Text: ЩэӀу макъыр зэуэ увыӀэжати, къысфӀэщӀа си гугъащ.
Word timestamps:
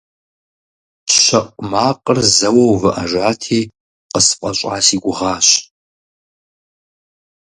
ЩэӀу 1.21 1.51
макъыр 1.71 2.19
зэуэ 2.35 2.63
увыӀэжати, 2.71 3.59
къысфӀэщӀа 4.11 4.73
си 4.85 4.97
гугъащ. 5.03 5.47